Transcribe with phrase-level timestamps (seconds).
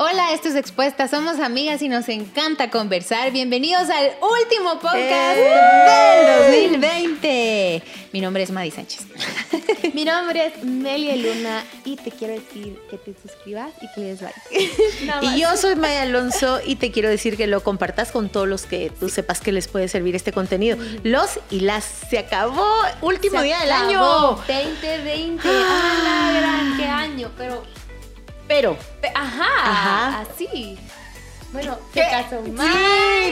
[0.00, 3.32] Hola, esto es Expuesta, somos amigas y nos encanta conversar.
[3.32, 7.82] Bienvenidos al último podcast del 2020.
[8.12, 9.08] Mi nombre es Madi Sánchez.
[9.94, 14.22] Mi nombre es Melia Luna y te quiero decir que te suscribas y que des
[14.22, 14.40] like.
[15.34, 18.66] Y yo soy Maya Alonso y te quiero decir que lo compartas con todos los
[18.66, 20.78] que tú sepas que les puede servir este contenido.
[21.02, 21.84] Los y las.
[22.08, 22.70] Se acabó.
[23.00, 24.00] Último Se día del año.
[24.00, 25.42] 2020.
[25.44, 26.74] ¡Ah!
[26.76, 27.32] ¡Qué año!
[27.36, 27.64] Pero,
[28.48, 28.76] Pero.
[29.00, 30.20] pe- ajá, Ajá.
[30.22, 30.78] así.
[31.52, 32.02] Bueno, ¿Qué?
[32.04, 32.68] se casó Sí, mal.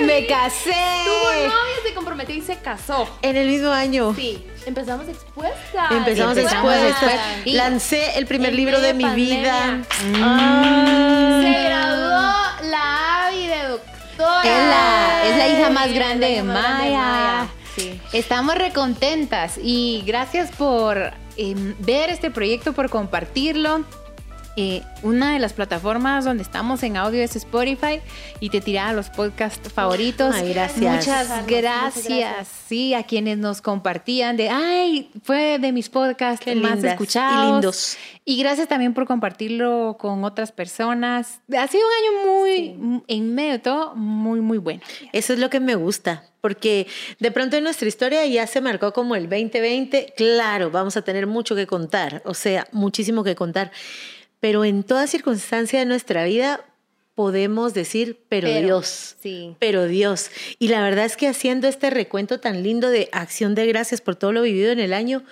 [0.06, 0.70] me casé.
[1.04, 3.06] Tuvo novio, se comprometió y se casó.
[3.20, 4.14] En el mismo año.
[4.14, 5.88] Sí, empezamos expuesta.
[5.90, 6.38] Empezamos.
[7.45, 9.80] Y- Lancé el primer En libro de mi vida.
[10.23, 11.40] Ah.
[11.42, 14.42] Se graduó la Avi de doctora.
[14.45, 17.46] Es la, es la hija más Sí, grande la de hija más grande de Maya.
[17.76, 18.01] Sí.
[18.14, 23.84] Estamos recontentas y gracias por em, ver este proyecto, por compartirlo.
[24.59, 28.01] Eh, una de las plataformas donde estamos en audio es Spotify
[28.41, 30.34] y te tiraba los podcasts favoritos.
[30.34, 30.80] Ay, gracias.
[30.80, 32.09] Muchas Muchas gracias.
[32.09, 32.48] gracias.
[32.66, 37.48] Sí, a quienes nos compartían de, ay, fue de mis podcasts Qué más lindas escuchados.
[37.48, 37.96] y lindos.
[38.24, 41.41] Y gracias también por compartirlo con otras personas.
[41.57, 44.80] Ha sido un año muy, en medio de todo, muy, muy bueno.
[45.13, 46.87] Eso es lo que me gusta, porque
[47.20, 50.15] de pronto en nuestra historia ya se marcó como el 2020.
[50.16, 53.70] Claro, vamos a tener mucho que contar, o sea, muchísimo que contar.
[54.40, 56.65] Pero en toda circunstancia de nuestra vida
[57.15, 59.16] podemos decir, pero, Pero, Dios.
[59.18, 59.56] sí.
[59.59, 60.30] Pero Dios.
[60.59, 64.16] Y la verdad es que haciendo este recuento tan lindo de acción de gracias por
[64.16, 65.25] todo lo vivido en el año,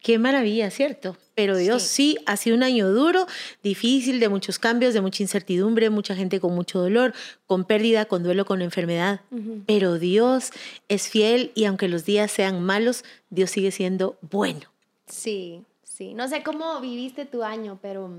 [0.00, 1.16] qué maravilla, ¿cierto?
[1.34, 2.18] Pero Dios sí.
[2.26, 3.26] ha sido un año duro,
[3.62, 7.14] difícil, de muchos cambios, de mucha incertidumbre, mucha gente con mucho dolor,
[7.46, 9.22] con pérdida, con duelo, con enfermedad.
[9.66, 10.50] Pero Dios
[10.88, 14.70] es fiel y aunque los días sean malos, Dios sigue siendo bueno.
[15.06, 16.12] Sí, sí.
[16.12, 18.10] No sé cómo viviste tu año, pero,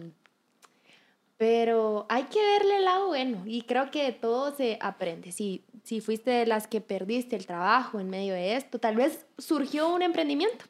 [1.42, 3.42] pero hay que verle el lado bueno.
[3.48, 5.32] Y creo que de todo se aprende.
[5.32, 9.26] Si, si fuiste de las que perdiste el trabajo en medio de esto, tal vez
[9.40, 10.66] surgió un emprendimiento.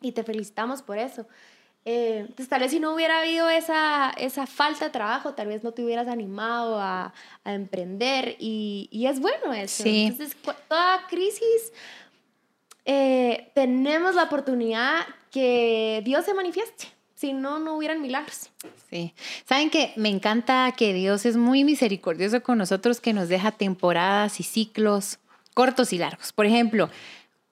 [0.00, 1.28] Y te felicitamos por eso.
[1.84, 5.62] Eh, entonces, tal vez si no hubiera habido esa, esa falta de trabajo, tal vez
[5.62, 7.14] no te hubieras animado a,
[7.44, 8.34] a emprender.
[8.40, 9.84] Y, y es bueno eso.
[9.84, 10.06] Sí.
[10.06, 10.36] Entonces,
[10.68, 11.72] toda crisis
[12.84, 16.91] eh, tenemos la oportunidad que Dios se manifieste.
[17.22, 18.50] Si no, no hubieran milagros.
[18.90, 19.14] Sí.
[19.48, 24.40] Saben que me encanta que Dios es muy misericordioso con nosotros, que nos deja temporadas
[24.40, 25.20] y ciclos
[25.54, 26.32] cortos y largos.
[26.32, 26.90] Por ejemplo,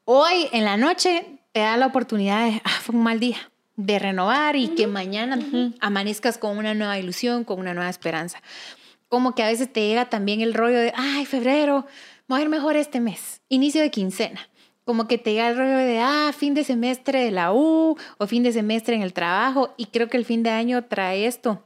[0.07, 3.37] hoy en la noche te da la oportunidad de, ah, fue un mal día,
[3.77, 5.39] de renovar y que mañana
[5.79, 8.43] amanezcas con una nueva ilusión, con una nueva esperanza.
[9.09, 11.87] Como que a veces te llega también el rollo de, ay, febrero,
[12.29, 14.50] va a ir mejor este mes, inicio de quincena.
[14.91, 18.27] Como que te llega el rollo de, ah, fin de semestre de la U o
[18.27, 19.73] fin de semestre en el trabajo.
[19.77, 21.63] Y creo que el fin de año trae esto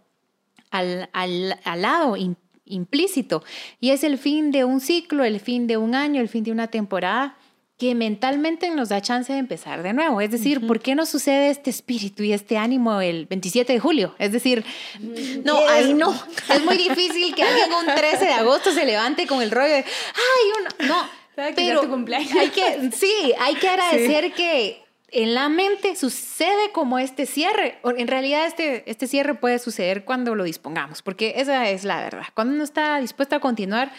[0.70, 2.36] al, al, al lado im-
[2.66, 3.42] implícito.
[3.80, 6.52] Y es el fin de un ciclo, el fin de un año, el fin de
[6.52, 7.36] una temporada
[7.78, 10.20] que mentalmente nos da chance de empezar de nuevo.
[10.20, 14.14] Es decir, ¿por qué no sucede este espíritu y este ánimo el 27 de julio?
[14.18, 14.64] Es decir,
[15.44, 16.14] No, es- ahí no.
[16.54, 19.84] Es muy difícil que alguien un 13 de agosto se levante con el rollo de,
[19.84, 21.23] ay, uno, no.
[21.34, 22.32] Pero es tu cumpleaños.
[22.32, 27.78] hay que, sí, hay que agradecer que en la mente sucede como este cierre.
[27.82, 32.00] O En realidad este, este cierre puede suceder cuando lo dispongamos, porque esa es la
[32.02, 32.26] verdad.
[32.34, 33.92] Cuando uno está dispuesto a continuar,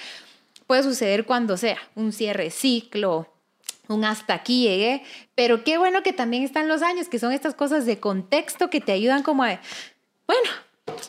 [0.67, 3.31] puede suceder cuando sea un cierre ciclo,
[3.87, 5.03] un hasta aquí llegué,
[5.35, 8.81] pero qué bueno que también están los años, que son estas cosas de contexto que
[8.81, 9.59] te ayudan como a,
[10.27, 10.49] bueno,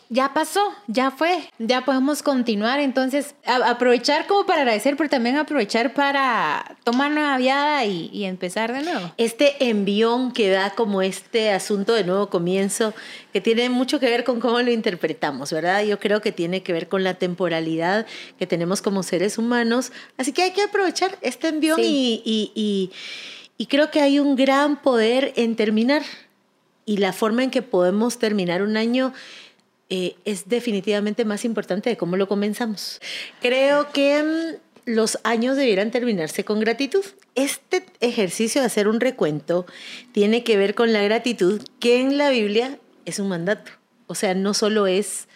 [0.08, 2.80] ya pasó, ya fue, ya podemos continuar.
[2.80, 8.24] Entonces, a- aprovechar como para agradecer, pero también aprovechar para tomar una viada y, y
[8.24, 9.12] empezar de nuevo.
[9.16, 12.94] Este envión que da como este asunto de nuevo comienzo,
[13.32, 15.82] que tiene mucho que ver con cómo lo interpretamos, ¿verdad?
[15.84, 18.06] Yo creo que tiene que ver con la temporalidad
[18.38, 19.92] que tenemos como seres humanos.
[20.18, 22.22] Así que hay que aprovechar este envión Sí.
[22.24, 22.92] y, y- y-
[23.58, 26.02] y creo que hay un gran poder en terminar.
[26.88, 29.12] Y la forma en que podemos terminar un año
[29.88, 33.00] eh, es definitivamente más importante de cómo lo comenzamos.
[33.40, 37.04] Creo que mm, los años debieran terminarse con gratitud.
[37.34, 39.66] Este ejercicio de hacer un recuento
[40.12, 43.70] tiene que ver con la gratitud que en la Biblia es un mandato.
[44.06, 45.28] O sea, no solo es,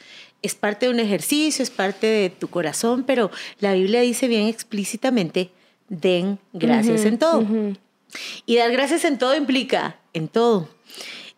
[0.43, 3.31] es parte de un ejercicio, es parte de tu corazón, pero
[3.61, 5.51] la Biblia dice bien explícitamente,
[5.89, 7.47] den gracias en todo.
[8.47, 10.69] Y dar gracias en todo implica en todo.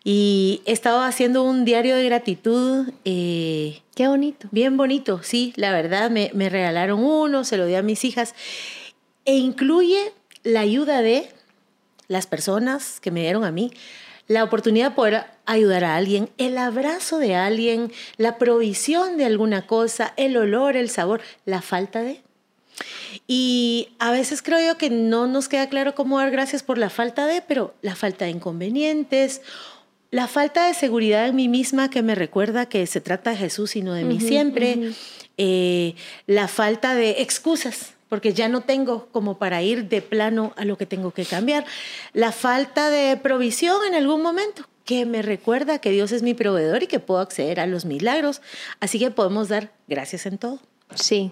[0.05, 2.89] Y he estado haciendo un diario de gratitud.
[3.05, 4.49] eh, Qué bonito.
[4.51, 8.35] Bien bonito, sí, la verdad, me, me regalaron uno, se lo di a mis hijas,
[9.27, 10.13] e incluye
[10.45, 11.29] la ayuda de
[12.09, 13.71] las personas que me dieron a mí,
[14.29, 19.67] la oportunidad de poder ayudar a alguien, el abrazo de alguien, la provisión de alguna
[19.67, 22.23] cosa, el olor, el sabor, la falta de.
[23.27, 26.89] Y a veces creo yo que no nos queda claro cómo dar gracias por la
[26.89, 29.43] falta de, pero la falta de inconvenientes,
[30.13, 33.75] la falta de seguridad en mí misma que me recuerda que se trata de Jesús
[33.77, 34.93] y no de mí siempre,
[35.39, 35.95] eh,
[36.27, 40.77] la falta de excusas porque ya no tengo como para ir de plano a lo
[40.77, 41.65] que tengo que cambiar.
[42.13, 46.83] La falta de provisión en algún momento, que me recuerda que Dios es mi proveedor
[46.83, 48.43] y que puedo acceder a los milagros.
[48.81, 50.61] Así que podemos dar gracias en todo.
[50.95, 51.31] Sí.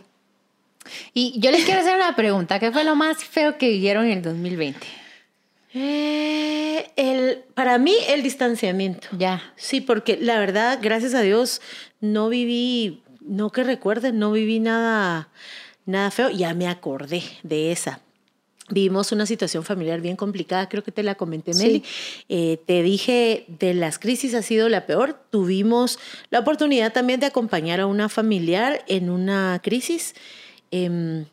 [1.13, 2.59] Y yo les quiero hacer una pregunta.
[2.59, 4.87] ¿Qué fue lo más feo que vivieron en el 2020?
[5.75, 9.09] Eh, el, para mí, el distanciamiento.
[9.17, 9.43] Ya.
[9.57, 11.61] Sí, porque la verdad, gracias a Dios,
[12.01, 15.29] no viví, no que recuerden, no viví nada
[15.91, 18.01] nada feo, ya me acordé de esa.
[18.71, 21.83] Vivimos una situación familiar bien complicada, creo que te la comenté, Meli.
[22.29, 25.21] Eh, te dije, de las crisis ha sido la peor.
[25.31, 25.99] Tuvimos
[26.31, 30.15] la oportunidad también de acompañar a una familiar en una crisis.
[30.71, 31.25] Em,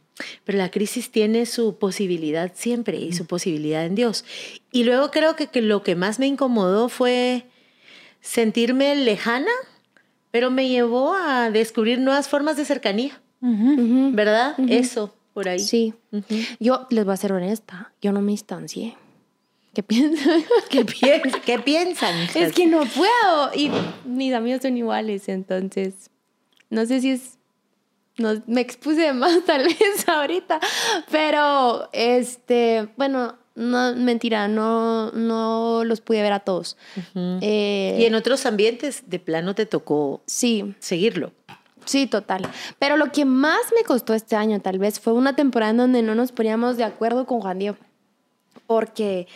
[0.43, 4.25] pero la crisis tiene su posibilidad siempre y su posibilidad en Dios.
[4.71, 7.45] Y luego creo que, que, lo que más me incomodó fue
[8.21, 9.51] sentirme lejana,
[10.31, 13.21] pero me llevó a descubrir nuevas formas de cercanía.
[13.39, 14.55] ¿Verdad?
[14.67, 15.59] Eso, por ahí.
[15.59, 15.93] Sí.
[16.59, 18.97] Yo les voy a ser honesta, yo no me instancié.
[19.73, 20.43] ¿Qué piensan?
[20.69, 21.41] ¿Qué, piensan?
[21.45, 22.15] ¿Qué piensan?
[22.33, 23.53] Es que no puedo.
[23.55, 23.69] Y
[24.05, 26.09] mis amigos son iguales, entonces
[26.69, 27.36] no sé si es.
[28.17, 30.59] No, me expuse más tal vez ahorita,
[31.11, 36.77] pero este, bueno, no, mentira, no, no los pude ver a todos.
[37.15, 40.75] Eh, y en otros ambientes de plano te tocó sí.
[40.79, 41.31] seguirlo.
[41.85, 42.47] Sí, total.
[42.79, 46.01] Pero lo que más me costó este año tal vez fue una temporada en donde
[46.01, 47.77] no nos poníamos de acuerdo con Juan Diego.
[48.67, 49.27] Porque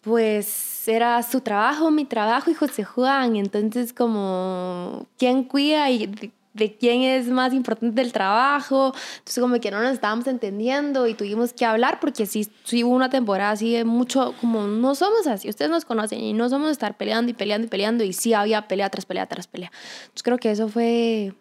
[0.00, 3.36] pues era su trabajo, mi trabajo y José Juan.
[3.36, 8.92] Entonces como, ¿quién cuida y de, quién es más importante el trabajo?
[9.18, 12.94] Entonces como que no nos estábamos entendiendo y tuvimos que hablar porque sí, sí hubo
[12.94, 16.70] una temporada así de mucho, como no somos así, ustedes nos conocen y no somos
[16.70, 19.70] estar peleando y peleando y peleando y sí había pelea tras pelea tras pelea.
[20.00, 21.34] Entonces creo que eso fue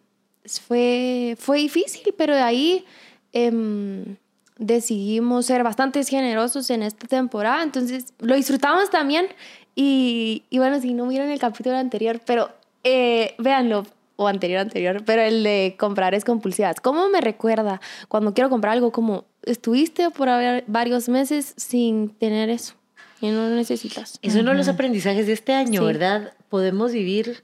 [0.46, 2.86] fue, fue difícil, pero de ahí
[3.34, 4.16] em,
[4.58, 9.28] decidimos ser bastante generosos en esta temporada, entonces lo disfrutamos también
[9.76, 12.50] y, y bueno, si no miran el capítulo anterior, pero
[12.84, 13.86] eh, véanlo,
[14.16, 16.80] o anterior, anterior, pero el de comprar es compulsivas.
[16.80, 22.50] ¿Cómo me recuerda cuando quiero comprar algo como estuviste por haber varios meses sin tener
[22.50, 22.76] eso
[23.22, 24.20] y no lo necesitas?
[24.22, 26.34] Es uno de los aprendizajes de este año, ¿verdad?
[26.50, 27.44] Podemos vivir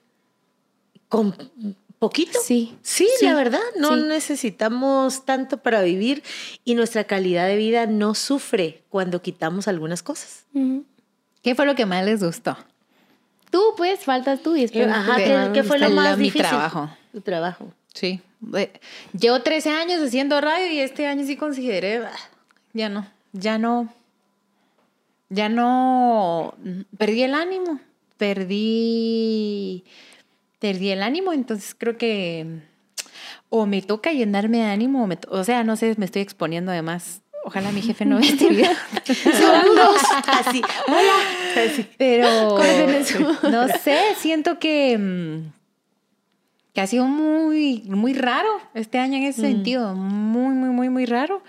[1.10, 1.36] con
[2.00, 2.40] poquito.
[2.44, 2.76] Sí.
[2.82, 6.24] Sí, la verdad, no necesitamos tanto para vivir
[6.66, 10.46] y nuestra calidad de vida no sufre cuando quitamos algunas cosas.
[11.44, 12.58] ¿Qué fue lo que más les gustó?
[13.52, 16.48] Tú, pues, faltas tú y eh, Ajá, ¿qué, fue lo más mi difícil?
[16.48, 16.90] trabajo.
[17.12, 17.72] Tu trabajo.
[17.94, 18.22] Sí.
[19.14, 22.12] Llevo 13 años haciendo radio y este año sí consideré, ah,
[22.74, 23.94] ya no, ya no,
[25.30, 26.56] ya no,
[26.98, 27.80] perdí el ánimo,
[28.18, 29.84] perdí
[30.60, 32.62] perdí el ánimo, entonces creo que
[33.50, 37.21] o me toca llenarme de ánimo, o, o sea, no sé, me estoy exponiendo además.
[37.44, 38.72] Ojalá mi jefe no vea este video.
[39.04, 40.02] Saludos.
[40.28, 41.14] Así, hola.
[41.98, 42.60] Pero
[43.50, 45.52] no sé, siento que, mm,
[46.74, 49.46] que ha sido muy, muy raro este año en ese mm.
[49.46, 49.96] sentido.
[49.96, 51.42] Muy, muy, muy, muy raro.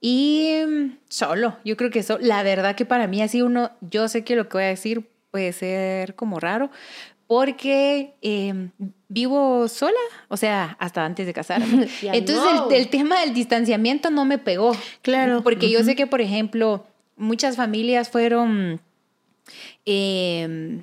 [0.00, 3.70] Y mm, solo, yo creo que eso, la verdad que para mí ha sido uno,
[3.80, 6.70] yo sé que lo que voy a decir puede ser como raro,
[7.26, 8.70] porque em,
[9.08, 11.88] vivo sola, o sea, hasta antes de casarme.
[12.02, 14.76] Entonces el, tema del distanciamiento no me pegó.
[15.02, 15.42] Claro.
[15.42, 18.80] Porque yo sé que, por ejemplo, muchas familias fueron
[19.84, 20.82] em,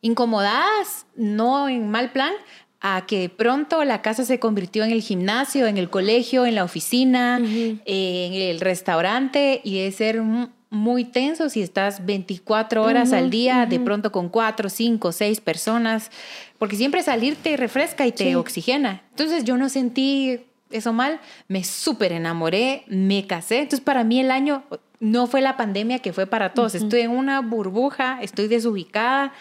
[0.00, 2.32] incomodadas, no en mal plan,
[2.80, 6.64] a que pronto la casa se convirtió en el gimnasio, en el colegio, en la
[6.64, 10.22] oficina, en el restaurante y de ser
[10.70, 16.10] muy tenso si estás 24 horas al día, de pronto con 4, 5, 6 personas,
[16.58, 19.02] porque siempre salir te refresca y te oxigena.
[19.10, 23.58] Entonces yo no sentí eso mal, me súper enamoré, me casé.
[23.58, 24.62] Entonces para mí el año
[25.00, 26.76] no fue la pandemia que fue para todos.
[26.76, 29.32] Estoy en una burbuja, estoy desubicada.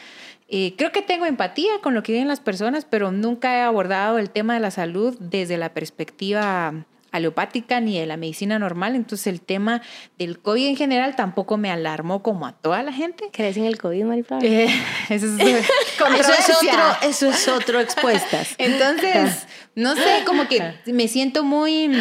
[0.47, 4.17] Eh, creo que tengo empatía con lo que viven las personas, pero nunca he abordado
[4.17, 9.27] el tema de la salud desde la perspectiva aleopática ni de la medicina normal, entonces
[9.27, 9.81] el tema
[10.17, 13.29] del COVID en general tampoco me alarmó como a toda la gente.
[13.31, 14.43] ¿Crees en el COVID, Mariflor?
[14.43, 14.69] Eh,
[15.09, 18.55] eso, es, eso, es otro, eso es otro expuestas.
[18.57, 21.91] Entonces, no sé, como que me siento muy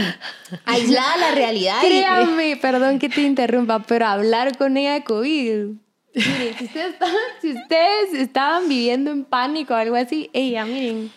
[0.65, 1.81] aislada de la realidad.
[1.81, 5.77] Créame, perdón que te interrumpa, pero hablar con ella de COVID
[6.15, 11.13] Miren, si ustedes, estaban, si ustedes estaban viviendo en pánico o algo así, ella, miren.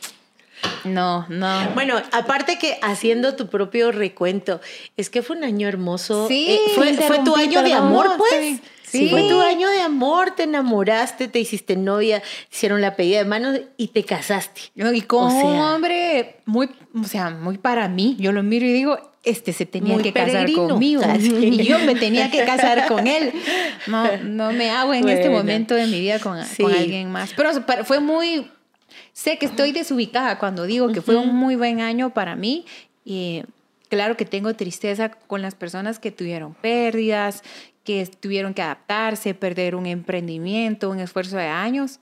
[0.83, 1.69] No, no.
[1.73, 4.61] Bueno, aparte que haciendo tu propio recuento,
[4.97, 6.27] es que fue un año hermoso.
[6.27, 8.31] Sí, Eh, fue, tu año de amor, no, pues.
[8.39, 8.61] Sí.
[8.83, 9.07] Sí.
[9.09, 13.57] Fue tu año de amor, te enamoraste, te hiciste novia, hicieron la pedida de manos
[13.77, 14.63] y te casaste.
[14.75, 16.69] No, Y con O sea- un hombre muy,
[17.01, 18.17] o sea, muy para mí.
[18.19, 20.67] Yo lo miro y digo, este se tenía que casar peregrino.
[20.67, 21.01] conmigo.
[21.05, 21.29] Ah, sí.
[21.61, 23.31] Y yo me tenía que casar con él.
[23.87, 26.61] No, no me hago en este momento de mi vida con, Sí.
[26.61, 27.31] con alguien más.
[27.37, 28.51] Pero, pero fue muy...
[29.13, 32.65] Sé que estoy desubicada cuando digo que fue un muy buen año para mí.
[33.03, 33.43] Y
[33.89, 37.43] claro que tengo tristeza con las personas que tuvieron pérdidas,
[37.83, 41.99] que tuvieron que adaptarse, perder un emprendimiento, un esfuerzo de años.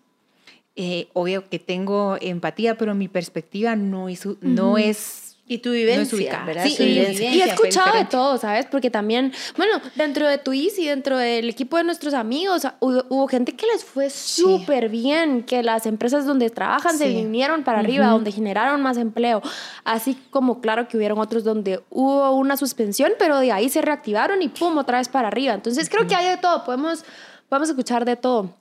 [0.75, 5.75] Eh, obvio que tengo empatía, pero mi perspectiva no es, no es Y tu No
[5.75, 6.45] es vivencia, ubicada.
[6.45, 6.63] ¿verdad?
[6.65, 7.33] Sí, Tu vivencia.
[7.33, 8.67] Y he escuchado de todo, ¿sabes?
[8.67, 13.27] Porque también, bueno, dentro de tu y dentro del equipo de nuestros amigos, hubo, hubo
[13.27, 17.15] gente que les fue súper bien, que las empresas donde trabajan se Sí.
[17.15, 19.41] vinieron para arriba, donde generaron más empleo.
[19.83, 24.43] Así como, claro, que hubieron otros donde hubo una suspensión, pero de ahí se reactivaron
[24.43, 25.55] y pum, otra vez para arriba.
[25.55, 27.03] Entonces, creo que hay de todo, podemos,
[27.49, 28.53] podemos escuchar de todo.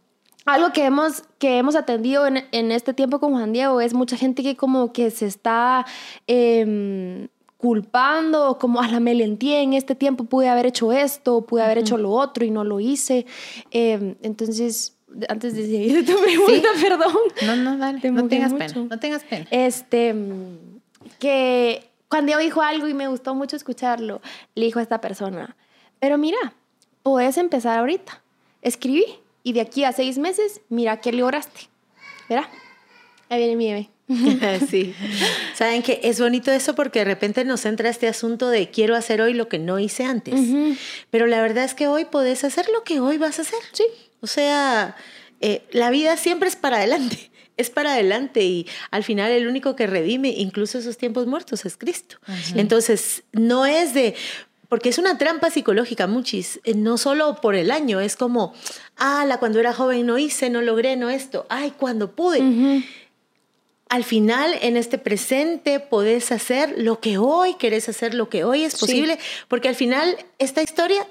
[0.49, 4.17] Algo que hemos, que hemos atendido en, en este tiempo con Juan Diego es mucha
[4.17, 5.85] gente que como que se está
[6.27, 7.29] em,
[7.59, 11.99] culpando, como a la melentía en este tiempo pude haber hecho esto, pude haber hecho
[11.99, 13.27] lo otro y no lo hice.
[13.71, 14.97] Em, entonces,
[15.29, 17.13] antes de seguir tu pregunta, perdón.
[17.45, 18.01] No, no, dale.
[18.01, 18.73] Te No tengas mucho.
[18.75, 18.87] pena.
[18.89, 19.47] No tengas pena.
[19.51, 20.15] Este,
[21.19, 24.23] que cuando Diego dijo algo y me gustó mucho escucharlo,
[24.55, 25.57] le dijo a esta persona,
[26.01, 26.39] pero mira,
[27.03, 28.23] puedes empezar ahorita.
[28.63, 29.05] Escribí
[29.49, 31.71] y de aquí a seis meses, mira qué lograste.
[32.29, 32.51] ¿Verá?
[33.31, 33.89] Ahí viene mi bebé.
[34.69, 34.95] sí.
[35.55, 39.23] Saben que es bonito eso porque de repente nos entra este asunto de quiero hacer
[39.23, 40.35] hoy lo que no hice antes.
[41.09, 43.61] Pero la verdad es que hoy podés hacer lo que hoy vas a hacer.
[43.73, 43.85] Sí.
[44.21, 44.97] O sea,
[45.41, 47.31] eh, la vida siempre es para adelante.
[47.59, 51.77] Es para adelante y al final el único que redime incluso esos tiempos muertos es
[51.77, 52.19] Cristo.
[52.55, 54.15] Entonces, no es de,
[54.69, 58.55] porque es una trampa psicológica, muchis, eh, no solo por el año, es como,
[58.97, 62.85] ah, la cuando era joven no hice, no logré, no esto, ay, cuando pude.
[63.89, 68.65] Al final, en este presente, podés hacer lo que hoy querés hacer, lo que hoy
[68.65, 68.81] es Sí.
[68.81, 71.07] posible, porque al final esta historia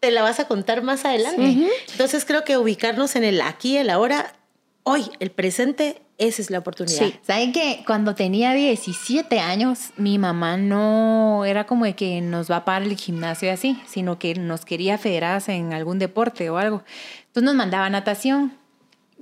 [0.00, 1.68] te la vas a contar más adelante.
[1.92, 4.34] Entonces creo que ubicarnos en el aquí, el ahora,
[4.82, 6.98] hoy, el presente, esa es la oportunidad.
[6.98, 12.50] Sí, ¿saben que cuando tenía 17 años, mi mamá no era como de que nos
[12.50, 16.48] va a pagar el gimnasio y así, sino que nos quería federadas en algún deporte
[16.50, 16.82] o algo.
[17.26, 18.56] Entonces nos mandaba natación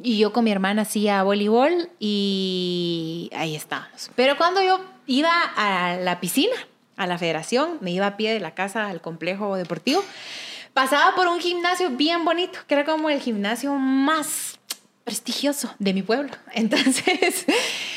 [0.02, 4.10] y yo con mi hermana hacía voleibol y ahí estábamos.
[4.14, 6.54] Pero cuando yo iba a la piscina,
[6.96, 10.04] a la federación, me iba a pie de la casa al complejo deportivo,
[10.74, 14.59] pasaba por un gimnasio bien bonito, que era como el gimnasio más
[15.04, 16.30] prestigioso de mi pueblo.
[16.52, 17.46] Entonces,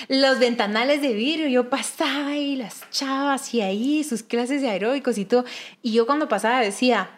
[0.07, 5.17] los ventanales de vidrio, yo pasaba y las chavas y ahí sus clases de aeróbicos
[5.17, 5.45] y todo.
[5.81, 7.09] Y yo cuando pasaba decía,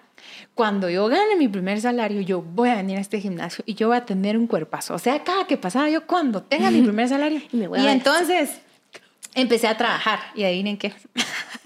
[0.54, 3.90] cuando yo gane mi primer salario, yo voy a venir a este gimnasio y yo
[3.90, 4.94] voy a tener un cuerpazo.
[4.94, 7.42] O sea, cada que pasaba yo, cuando tenga mi primer salario.
[7.52, 8.62] Y me voy y entonces
[9.36, 10.94] empecé a trabajar y adivinen qué.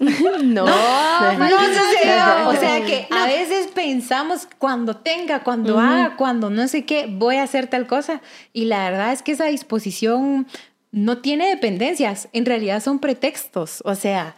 [0.00, 0.64] No, No, no.
[0.64, 7.36] O sea que a veces pensamos cuando tenga, cuando haga, cuando no sé qué, voy
[7.36, 8.22] a hacer tal cosa.
[8.52, 10.46] Y la verdad es que esa disposición
[10.90, 12.28] no tiene dependencias.
[12.32, 13.82] En realidad son pretextos.
[13.84, 14.36] O sea,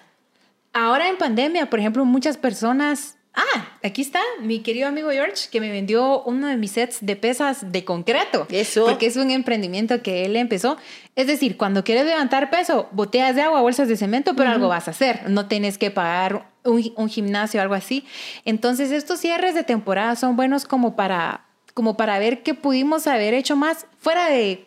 [0.73, 3.19] ahora en pandemia, por ejemplo, muchas personas...
[3.35, 7.17] Ah, aquí está mi querido amigo George que me vendió uno de mis sets de
[7.17, 8.47] pesas de concreto.
[8.51, 8.85] Eso.
[8.85, 10.77] Porque es un emprendimiento que él empezó.
[11.17, 14.89] Es decir, cuando quieres levantar peso, botellas de agua, bolsas de cemento, pero algo vas
[14.89, 15.31] a hacer.
[15.31, 18.05] No tienes que pagar un, un gimnasio o algo así.
[18.45, 23.33] Entonces, estos cierres de temporada son buenos como para, como para ver qué pudimos haber
[23.33, 24.67] hecho más fuera de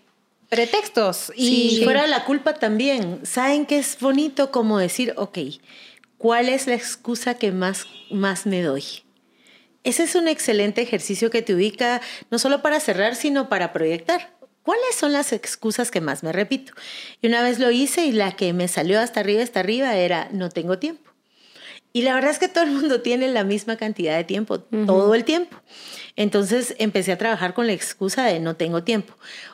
[0.50, 1.32] pretextos.
[1.36, 3.20] Y Y fuera la culpa también.
[3.24, 5.38] ¿Saben que es bonito como decir, ok,
[6.18, 8.84] ¿cuál es la excusa que más, más me doy?
[9.84, 14.36] Ese es un excelente ejercicio que te ubica no solo para cerrar, sino para proyectar.
[14.64, 16.74] ¿Cuáles son las excusas que más me repito?
[17.22, 20.28] Y una vez lo hice y la que me salió hasta arriba, hasta arriba era
[20.32, 21.12] no tengo tiempo.
[21.94, 25.14] Y la verdad es que todo el mundo tiene la misma cantidad de tiempo, todo
[25.14, 25.56] el tiempo.
[26.16, 29.14] Entonces empecé a trabajar con la excusa de no tengo tiempo.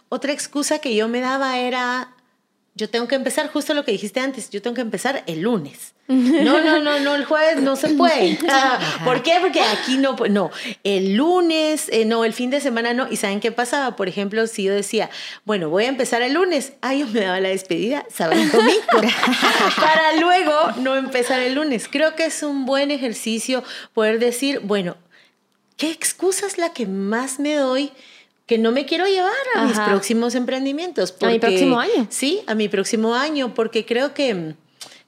[0.10, 2.16] Otra excusa que yo me daba era,
[2.74, 5.94] yo tengo que empezar justo lo que dijiste antes, yo tengo que empezar el lunes.
[6.12, 8.38] No, no, no, no, el jueves no se puede.
[9.06, 9.38] ¿Por qué?
[9.40, 10.52] Porque aquí no, no,
[10.84, 13.10] el lunes, eh, no, el fin de semana no.
[13.10, 13.96] ¿Y saben qué pasaba?
[13.96, 15.10] Por ejemplo, si yo decía,
[15.46, 19.14] bueno, voy a empezar el lunes, ay, yo me daba la despedida, sábado y domingo,
[19.78, 21.88] para luego no empezar el lunes.
[21.90, 23.64] Creo que es un buen ejercicio
[23.94, 24.98] poder decir, bueno,
[25.78, 27.94] ¿qué excusa es la que más me doy?
[28.52, 31.16] Que no me quiero llevar a mis próximos emprendimientos.
[31.22, 32.06] A mi próximo año.
[32.10, 34.56] Sí, a mi próximo año, porque creo que,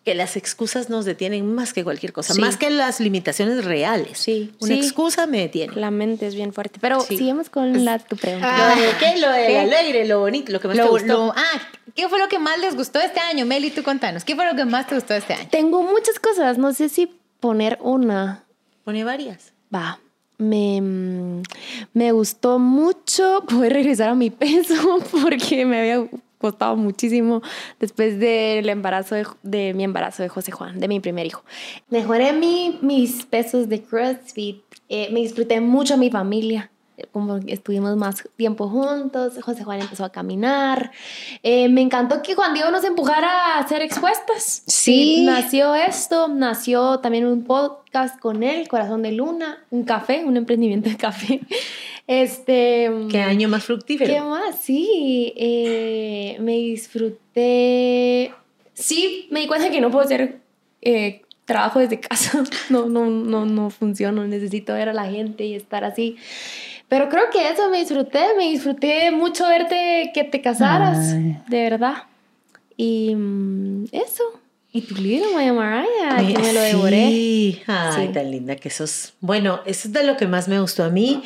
[0.05, 2.39] que las excusas nos detienen más que cualquier cosa, Sí.
[2.39, 4.17] más que las limitaciones reales.
[4.17, 4.79] Sí, Una sí.
[4.79, 5.75] excusa me detiene.
[5.75, 6.79] La mente es bien fuerte.
[6.79, 7.17] Pero Sí.
[7.17, 8.47] sigamos con la, tu pregunta.
[8.49, 9.59] Ah, Lo de qué, lo de ¿qué?
[9.59, 11.05] alegre, lo bonito, lo que más te gustó.
[11.07, 11.61] lo- ah,
[11.95, 13.45] ¿qué fue lo que más les gustó este año?
[13.45, 14.23] Meli, tú contanos.
[14.23, 15.49] ¿Qué fue lo que más te gustó este año?
[15.51, 16.57] Tengo muchas cosas.
[16.57, 17.07] No sé si
[17.41, 18.45] poner una.
[18.85, 19.51] Pone varias.
[19.75, 19.99] Va.
[20.43, 21.41] Me,
[21.93, 26.09] me gustó mucho poder regresar a mi peso porque me había
[26.43, 27.41] costado muchísimo
[27.79, 31.43] después del embarazo de, mi embarazo de José Juan, de mi primer hijo.
[31.89, 36.69] Mejoré mi, mis pesos de CrossFit, eh, me disfruté mucho a mi familia,
[37.11, 40.91] como estuvimos más tiempo juntos, José Juan empezó a caminar,
[41.41, 44.63] Eh, me encantó que Juan Diego nos empujara a ser expuestas.
[44.67, 45.25] Sí.
[45.25, 50.89] nació esto, nació también un podcast con él, Corazón de Luna, un café, un emprendimiento
[50.89, 51.41] de café.
[52.05, 54.13] Este, ¿Qué año más fructífero?
[54.13, 54.59] ¿Qué más?
[54.59, 58.33] Sí, eh, me disfruté.
[58.73, 60.41] Sí, me di cuenta que no puedo hacer
[60.81, 62.43] eh, trabajo desde casa.
[62.69, 64.25] No, no, no, no funciona.
[64.27, 66.17] Necesito ver a la gente y estar así.
[66.93, 68.19] Pero creo que eso me disfruté.
[68.37, 71.37] Me disfruté mucho verte que te casaras, Ay.
[71.47, 72.03] de verdad.
[72.77, 74.23] Y mm, eso.
[74.71, 77.07] Y tu libro, Maya Mariah, que me lo devoré.
[77.09, 78.13] Sí, ay, Sí.
[78.13, 79.13] tan linda que sos.
[79.21, 81.23] Bueno, eso es de lo que más me gustó a mí.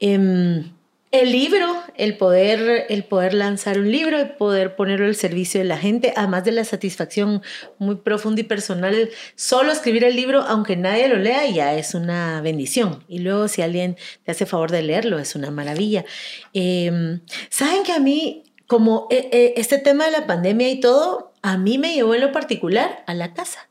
[0.00, 0.64] Em,
[1.10, 5.64] el libro, el poder, el poder lanzar un libro, el poder ponerlo al servicio de
[5.64, 7.42] la gente, además de la satisfacción
[7.78, 12.40] muy profunda y personal, solo escribir el libro, aunque nadie lo lea, ya es una
[12.42, 13.04] bendición.
[13.08, 16.04] Y luego si alguien te hace favor de leerlo, es una maravilla.
[16.52, 21.32] Em, Saben que a mí, como eh, eh, este tema de la pandemia y todo,
[21.42, 23.67] a mí me llevó en lo particular a la casa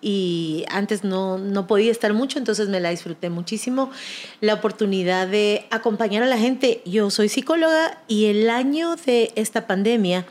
[0.00, 3.90] y antes no, no podía estar mucho, entonces me la disfruté muchísimo.
[4.40, 6.82] La oportunidad de acompañar a la gente.
[6.84, 10.26] Yo soy psicóloga y el año de esta pandemia,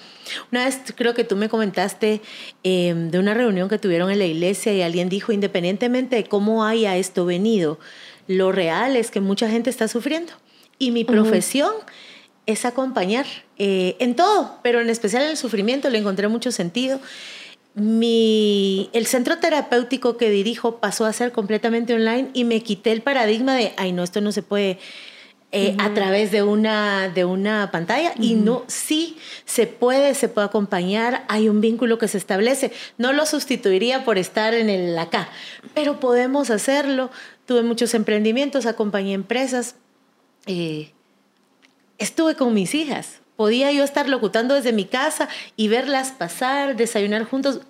[0.51, 2.21] una vez creo que tú me comentaste
[2.63, 6.63] eh, de una reunión que tuvieron en la iglesia y alguien dijo, independientemente de cómo
[6.63, 7.79] haya esto venido,
[8.27, 10.33] lo real es que mucha gente está sufriendo.
[10.77, 11.71] Y mi profesión
[12.45, 13.25] es acompañar
[13.57, 16.99] eh, en todo, pero en especial en el sufrimiento, le encontré mucho sentido.
[17.75, 23.01] Mi, el centro terapéutico que dirijo pasó a ser completamente online y me quité el
[23.01, 24.79] paradigma de, ay, no, esto no se puede
[25.51, 28.13] eh, a través de una, de una pantalla.
[28.19, 32.71] Y no, sí, se puede, se puede acompañar, hay un vínculo que se establece.
[32.97, 35.29] No lo sustituiría por estar en el acá,
[35.73, 37.09] pero podemos hacerlo.
[37.45, 39.75] Tuve muchos emprendimientos, acompañé empresas.
[40.45, 40.91] eh,
[41.97, 43.21] estuve con mis hijas.
[43.35, 47.61] Podía yo estar locutando desde mi casa y verlas pasar, desayunar juntos.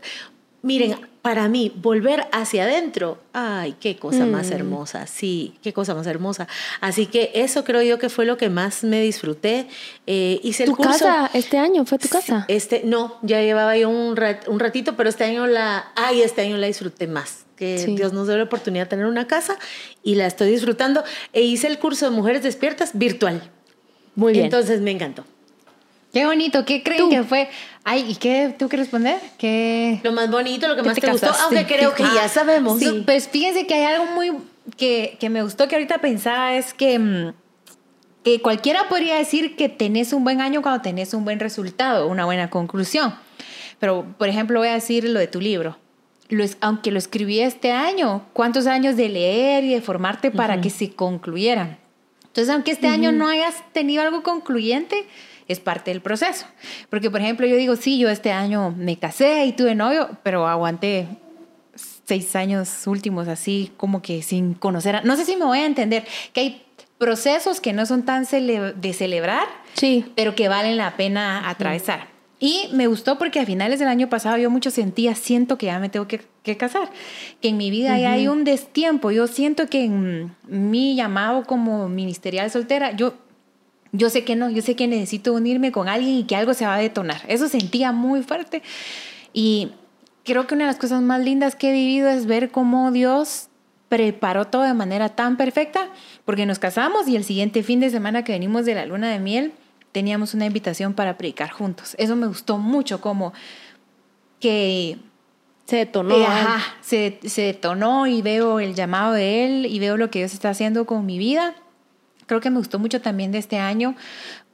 [0.61, 6.07] Miren, para mí, volver hacia adentro, ay, qué cosa más hermosa, sí, qué cosa más
[6.07, 6.47] hermosa.
[6.81, 9.67] Así que eso creo yo que fue lo que más me disfruté.
[10.07, 10.91] Eh, hice el ¿Tu curso.
[10.91, 12.45] casa este año fue tu casa?
[12.47, 16.41] Este, no, ya llevaba yo un, rat- un ratito, pero este año la, ay, este
[16.41, 17.45] año la disfruté más.
[17.55, 17.95] Que Sí.
[17.95, 19.57] Dios nos dio la oportunidad de tener una casa
[20.03, 21.03] y la estoy disfrutando.
[21.31, 23.49] E hice el curso de Mujeres Despiertas virtual.
[24.15, 24.45] Muy bien.
[24.45, 25.25] Entonces me encantó.
[26.15, 27.09] Qué bonito, ¿qué creen Tú.
[27.09, 27.49] que fue?
[27.83, 29.19] Ay, ¿y qué tú quieres responder?
[29.37, 29.99] ¿Qué?
[30.01, 32.29] Lo más bonito, lo que ¿Qué más te te, gustó, aunque creo que Ah, ya
[32.29, 32.79] sabemos.
[32.79, 34.31] sí, Pues fíjense que hay algo muy
[34.77, 37.33] que, que me gustó que ahorita pensaba es que, mm,
[38.23, 42.23] que cualquiera podría decir que tenés un buen año cuando tenés un buen resultado, una
[42.23, 43.13] buena conclusión.
[43.81, 45.77] Pero, por ejemplo, voy a decir lo de tu libro.
[46.29, 50.61] Lo es- aunque lo escribí este año, ¿cuántos años de leer y de formarte para
[50.61, 51.77] que se concluyera?
[52.23, 55.05] Entonces, aunque este año no hayas tenido algo concluyente,
[55.47, 56.45] es parte del proceso.
[56.89, 60.47] Porque, por ejemplo, yo digo, sí, yo este año me casé y tuve novio, pero
[60.47, 61.07] aguanté
[61.75, 64.97] seis años últimos así como que sin conocer.
[64.97, 66.61] a- no sé si me voy a entender, que hay
[66.97, 70.05] procesos que no son tan cele- de celebrar, Sí.
[70.15, 72.07] pero que valen la pena atravesar.
[72.39, 75.79] Y me gustó porque a finales del año pasado yo mucho sentía, siento que ya
[75.79, 76.89] me tengo que, que casar,
[77.41, 79.11] que en mi vida ya hay un destiempo.
[79.11, 83.15] Yo siento que en mi llamado como ministerial soltera, yo,
[83.97, 86.65] yo sé que no, yo sé que necesito unirme con alguien y que algo se
[86.65, 87.21] va a detonar.
[87.27, 88.61] Eso sentía muy fuerte.
[89.33, 89.71] Y
[90.23, 93.47] creo que una de las cosas más lindas que he vivido es ver cómo Dios
[93.89, 95.89] preparó todo de manera tan perfecta,
[96.25, 99.19] porque nos casamos y el siguiente fin de semana que venimos de la luna de
[99.19, 99.53] miel,
[99.91, 101.95] teníamos una invitación para predicar juntos.
[101.99, 103.31] Eso me gustó mucho, como
[104.39, 104.97] que
[105.65, 106.15] Se detonó.
[106.15, 110.19] eh, ajá, se, se detonó y veo el llamado de él y veo lo que
[110.19, 111.55] Dios está haciendo con mi vida.
[112.25, 113.95] Creo que me gustó mucho también de este año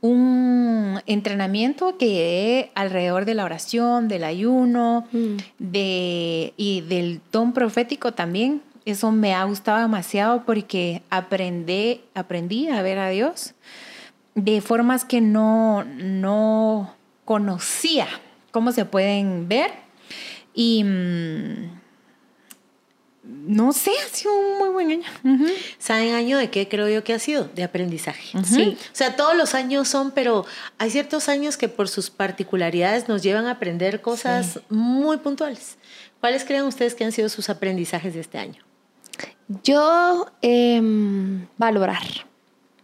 [0.02, 5.38] un entrenamiento que llevé alrededor de la oración, del ayuno Mm.
[5.60, 8.62] de, y del don profético también.
[8.84, 13.54] Eso me ha gustado demasiado porque aprendí, aprendí a ver a Dios
[14.34, 18.08] de formas que no, no conocía
[18.52, 19.72] cómo se pueden ver.
[20.54, 21.81] Y mm,
[23.32, 25.48] no sé, ha sido un muy buen año.
[25.78, 27.46] ¿Saben año de qué creo yo que ha sido?
[27.46, 28.38] De aprendizaje.
[28.44, 28.78] Sí.
[28.80, 30.46] O sea, todos los años son, pero
[30.78, 35.78] hay ciertos años que por sus particularidades nos llevan a aprender cosas muy puntuales.
[36.20, 38.64] ¿Cuáles creen ustedes que han sido sus aprendizajes de este año?
[39.64, 42.31] Yo, em, valorar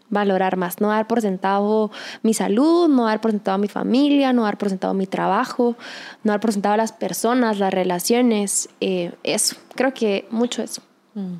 [0.09, 1.91] valorar más, no dar por sentado
[2.23, 5.75] mi salud, no dar por sentado mi familia, no dar por sentado mi trabajo,
[6.23, 10.81] no dar por sentado las personas, las relaciones, eh, eso, creo que mucho eso.
[11.13, 11.35] Mm.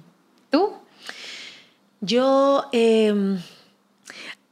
[0.50, 0.74] ¿Tú?
[2.02, 3.40] Yo, em,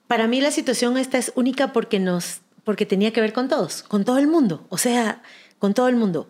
[0.07, 3.83] para mí la situación esta es única porque nos, porque tenía que ver con todos,
[3.83, 5.21] con todo el mundo, o sea,
[5.59, 6.29] con todo el mundo.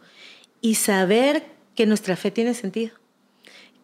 [0.61, 1.45] Y saber
[1.75, 2.95] que nuestra fe tiene sentido,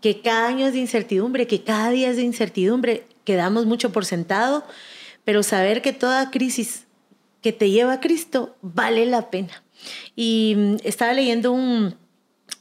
[0.02, 4.04] que cada año es de incertidumbre, que cada día es de incertidumbre, quedamos mucho por
[4.04, 4.66] sentado,
[5.24, 6.86] pero saber que toda crisis
[7.42, 9.64] que te lleva a Cristo vale la pena.
[10.18, 11.96] Y mm, estaba leyendo un,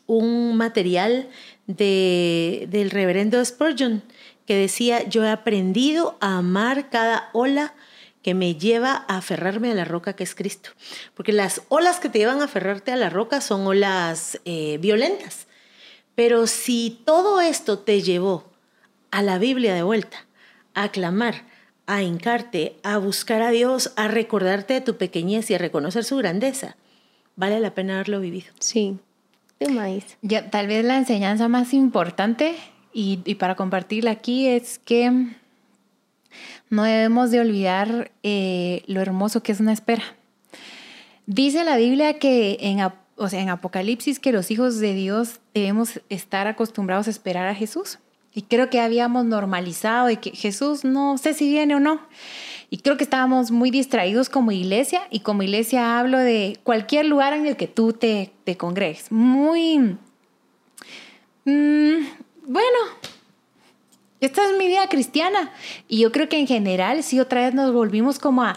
[0.06, 1.28] un material
[1.66, 4.04] de, del reverendo Spurgeon
[4.46, 7.74] que decía, yo he aprendido a amar cada ola
[8.22, 10.70] que me lleva a aferrarme a la roca que es Cristo.
[11.14, 15.48] Porque las olas que te llevan a aferrarte a la roca son olas eh, violentas.
[16.14, 18.52] Pero si todo esto te llevó
[19.10, 20.28] a la Biblia de vuelta,
[20.74, 21.44] a clamar,
[21.86, 26.16] a hincarte, a buscar a Dios, a recordarte de tu pequeñez y a reconocer su
[26.16, 26.76] grandeza,
[27.36, 28.52] vale la pena haberlo vivido.
[28.58, 28.98] Sí,
[29.58, 30.16] de maíz.
[30.22, 32.54] Ya, tal vez la enseñanza más importante
[32.92, 35.28] y, para compartirla aquí es que
[36.68, 40.04] no debemos de olvidar eh, lo hermoso que es una espera.
[41.26, 42.80] Dice la Biblia que en,
[43.16, 47.54] o sea, en Apocalipsis que los hijos de Dios debemos estar acostumbrados a esperar a
[47.54, 47.98] Jesús.
[48.32, 52.00] Y creo que habíamos normalizado de que Jesús no sé si viene o no.
[52.70, 57.32] Y creo que estábamos muy distraídos como iglesia y como iglesia hablo de cualquier lugar
[57.32, 59.10] en el que tú te, te congregues.
[59.10, 59.96] Muy...
[61.44, 62.06] Mm,
[62.46, 62.78] bueno,
[64.20, 65.52] esta es mi vida cristiana.
[65.88, 68.56] Y yo creo que en general sí otra vez nos volvimos como a...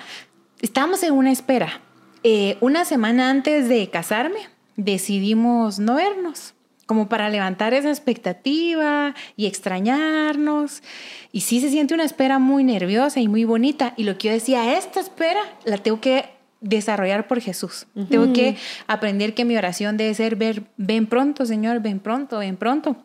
[0.62, 1.82] Estamos en una espera.
[2.24, 4.40] Eh, una semana antes de casarme
[4.76, 6.54] decidimos no vernos
[6.94, 10.84] como para levantar esa expectativa y extrañarnos.
[11.32, 13.96] Y sí se siente una espera muy nerviosa y muy bonita.
[13.98, 16.26] Y lo que yo decía, esta espera la tengo que
[16.62, 17.88] desarrollar por Jesús.
[18.12, 22.58] Tengo que aprender que mi oración debe ser, ver, ven pronto, Señor, ven pronto, ven
[22.58, 22.96] pronto.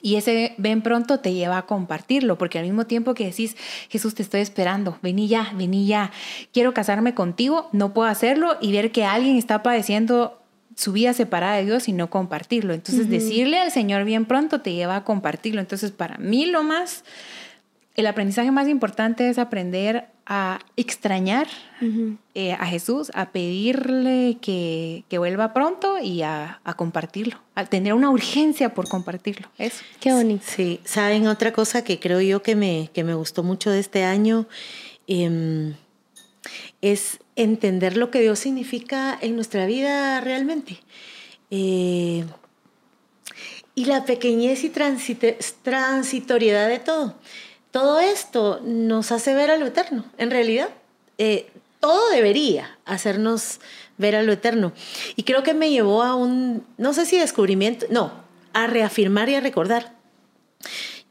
[0.00, 3.54] Y ese ven pronto te lleva a compartirlo, porque al mismo tiempo que decís,
[3.90, 6.10] Jesús, te estoy esperando, vení ya, vení ya,
[6.54, 10.40] quiero casarme contigo, no puedo hacerlo y ver que alguien está padeciendo
[10.76, 12.74] su vida separada de Dios y no compartirlo.
[12.74, 15.60] Entonces, decirle al Señor bien pronto te lleva a compartirlo.
[15.60, 17.02] Entonces, para mí lo más,
[17.94, 21.46] el aprendizaje más importante es aprender a extrañar
[22.34, 28.74] eh, a Jesús, a pedirle que, vuelva pronto y a, compartirlo, a tener una urgencia
[28.74, 29.48] por compartirlo.
[29.56, 29.82] Eso.
[30.00, 30.44] Qué bonito.
[30.46, 34.04] Sí, saben otra cosa que creo yo que me, que me gustó mucho de este
[34.04, 34.46] año.
[35.06, 35.74] Em,
[36.82, 40.80] es entender lo que Dios significa en nuestra vida realmente.
[41.50, 42.24] Eh,
[43.74, 44.70] y la pequeñez y
[45.62, 47.14] transitoriedad de todo.
[47.70, 50.70] Todo esto nos hace ver a lo eterno, en realidad.
[51.18, 53.60] Eh, todo debería hacernos
[53.98, 54.72] ver a lo eterno.
[55.14, 58.12] Y creo que me llevó a un, no sé si descubrimiento, no,
[58.54, 59.94] a reafirmar y a recordar.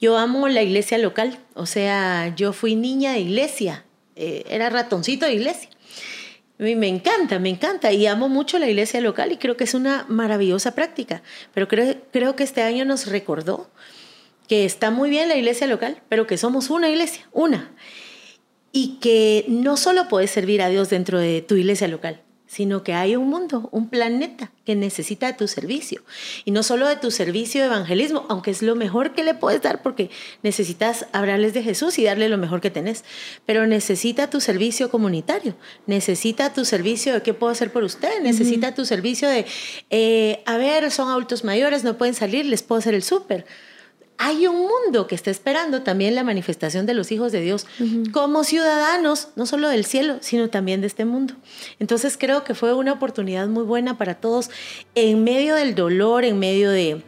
[0.02, 3.86] Yo amo la iglesia local, o sea, yo fui niña de iglesia,
[4.16, 5.70] eh, era ratoncito de iglesia.
[6.58, 10.06] Me encanta, me encanta y amo mucho la iglesia local y creo que es una
[10.08, 11.22] maravillosa práctica,
[11.54, 13.70] pero creo, creo que este año nos recordó
[14.48, 17.72] que está muy bien la iglesia local, pero que somos una iglesia, una,
[18.72, 22.22] y que no solo puedes servir a Dios dentro de tu iglesia local,
[22.56, 26.02] sino que hay un mundo, un planeta que necesita de tu servicio.
[26.46, 29.62] Y no solo de tu servicio de evangelismo, aunque es lo mejor que le puedes
[29.62, 30.10] dar porque
[30.42, 33.04] necesitas hablarles de Jesús y darle lo mejor que tenés,
[33.46, 35.54] pero necesita tu servicio comunitario,
[35.86, 39.46] necesita tu servicio de qué puedo hacer por usted, necesita tu servicio de,
[39.90, 43.46] eh, a ver, son adultos mayores, no pueden salir, les puedo hacer el súper
[44.18, 47.68] hay un mundo que está esperando también la manifestación de los hijos de Dios
[48.12, 51.34] como ciudadanos, no solo del cielo, sino también de este mundo.
[51.80, 54.50] Entonces creo que fue una oportunidad muy buena para todos
[54.96, 57.04] en medio del dolor, en medio de,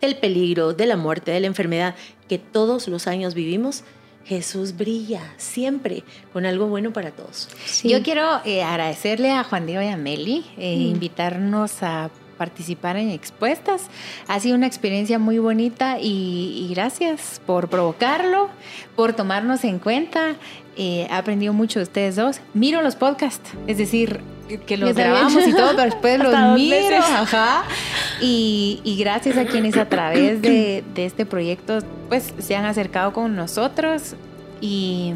[0.00, 1.94] del peligro, de la muerte, de la enfermedad
[2.28, 3.84] que todos los años vivimos.
[4.24, 7.48] Jesús brilla siempre con algo bueno para todos.
[7.82, 13.10] Yo quiero eh, agradecerle a Juan Diego y a Meli, e invitarnos a participar en
[13.10, 13.88] Expuestas.
[14.28, 18.48] Ha sido una experiencia muy bonita y, y gracias por provocarlo,
[18.96, 20.36] por tomarnos en cuenta.
[20.76, 22.40] Eh, he aprendido mucho de ustedes dos.
[22.54, 24.20] Miro los podcasts, es decir,
[24.66, 26.96] que los grabamos y todo, pero después los miro.
[26.98, 27.64] Ajá.
[28.20, 33.12] Y, y, gracias a quienes a través de, de, este proyecto pues se han acercado
[33.12, 34.14] con nosotros
[34.60, 35.12] y,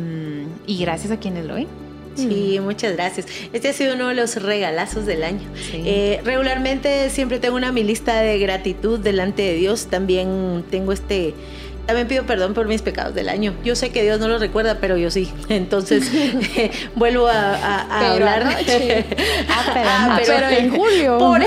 [0.67, 1.69] y gracias a quienes lo ven.
[2.14, 3.27] Sí, muchas gracias.
[3.53, 5.48] Este ha sido uno de los regalazos del año.
[5.70, 5.83] Sí.
[5.85, 9.87] Eh, regularmente siempre tengo una mi lista de gratitud delante de Dios.
[9.87, 11.35] También tengo este
[11.87, 13.55] también pido perdón por mis pecados del año.
[13.64, 15.33] Yo sé que Dios no los recuerda, pero yo sí.
[15.48, 16.11] Entonces
[16.94, 18.44] vuelvo a, a, a hablar.
[19.48, 21.18] ah, pero, ah, pero, pero, en julio.
[21.18, 21.42] Por,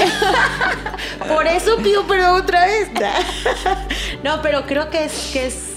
[1.28, 2.90] por, eso pido perdón otra vez.
[4.24, 5.76] no, pero creo que es, que es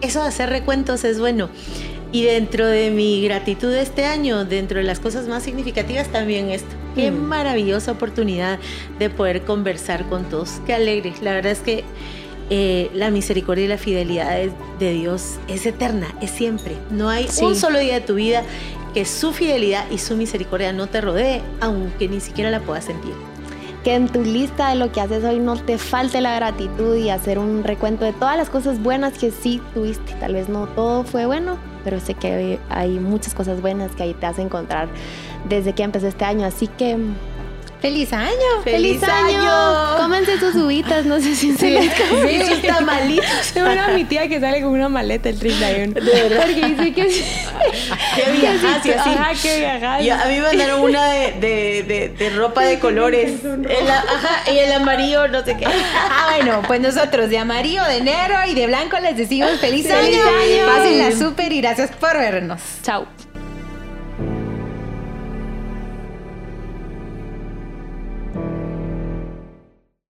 [0.00, 1.48] eso de hacer recuentos es bueno.
[2.14, 6.48] Y dentro de mi gratitud de este año, dentro de las cosas más significativas, también
[6.48, 6.68] esto.
[6.94, 7.16] Qué mm.
[7.16, 8.60] maravillosa oportunidad
[9.00, 10.60] de poder conversar con todos.
[10.64, 11.12] Qué alegre.
[11.22, 11.82] La verdad es que
[12.50, 16.76] eh, la misericordia y la fidelidad de, de, Dios es eterna, es siempre.
[16.88, 17.44] No hay sí.
[17.44, 18.44] un solo día de tu vida
[18.94, 23.14] que su fidelidad y su misericordia no te rodee, aunque ni siquiera la puedas sentir.
[23.82, 27.10] Que en tu lista de lo que haces hoy no te falte la gratitud y
[27.10, 30.12] hacer un recuento de todas las cosas buenas que sí tuviste.
[30.20, 34.14] Tal vez no todo fue bueno, pero sé que hay muchas cosas buenas que ahí
[34.14, 34.88] te hace encontrar
[35.48, 36.46] desde que empezó este año.
[36.46, 36.96] Así que
[37.84, 38.30] ¡Feliz año!
[38.64, 39.98] ¡Feliz, ¡Feliz año!
[39.98, 43.52] Cómense sus uvitas, no sé si se les sí, sus tamalitos.
[43.52, 45.92] Tengo una mi tía que sale con una maleta el 31.
[46.00, 46.46] De verdad.
[46.46, 47.24] Porque dice que...
[48.16, 48.82] ¡Qué viajas!
[48.82, 50.02] Sí, ajá, qué.
[50.02, 53.44] Y a mí me mandaron una de, de, de, de ropa de colores.
[53.44, 55.66] El, ajá, y el amarillo, no sé qué.
[55.66, 60.16] Ah, bueno, pues nosotros de amarillo, de negro y de blanco les decimos ¡Feliz, ¡Feliz
[60.16, 60.22] año!
[60.22, 60.74] año!
[60.74, 62.62] Pásenla súper y gracias por vernos.
[62.82, 63.06] Chao.